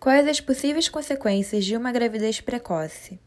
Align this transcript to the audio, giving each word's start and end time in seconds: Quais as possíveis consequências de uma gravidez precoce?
Quais 0.00 0.26
as 0.26 0.40
possíveis 0.40 0.88
consequências 0.88 1.62
de 1.62 1.76
uma 1.76 1.92
gravidez 1.92 2.40
precoce? 2.40 3.20